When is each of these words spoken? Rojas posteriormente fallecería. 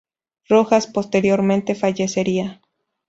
Rojas 0.49 0.87
posteriormente 0.87 1.75
fallecería. 1.75 2.59